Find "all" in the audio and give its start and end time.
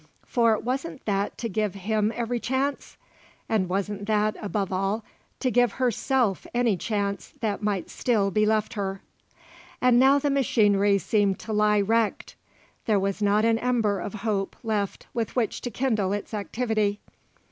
4.73-5.05